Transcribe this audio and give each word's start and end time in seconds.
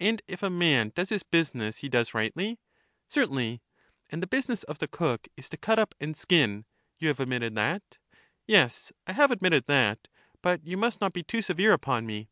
And 0.00 0.22
if 0.26 0.42
a 0.42 0.48
man 0.48 0.92
does 0.94 1.10
his 1.10 1.22
business 1.22 1.76
he 1.84 1.90
does 1.90 2.14
rightly? 2.14 2.58
Certainly. 3.10 3.60
And 4.08 4.22
the 4.22 4.26
business 4.26 4.62
of 4.62 4.78
the 4.78 4.88
cook 4.88 5.28
is 5.36 5.50
to 5.50 5.58
cut 5.58 5.78
up 5.78 5.94
and 6.00 6.16
skin; 6.16 6.64
you 6.98 7.08
have 7.08 7.20
admitted 7.20 7.54
that? 7.56 7.98
Yes, 8.46 8.94
I 9.06 9.12
have 9.12 9.30
admitted 9.30 9.66
that, 9.66 10.08
but 10.40 10.64
you 10.66 10.78
must 10.78 11.02
not 11.02 11.12
be 11.12 11.22
too 11.22 11.42
severe 11.42 11.74
upon 11.74 12.06
me. 12.06 12.30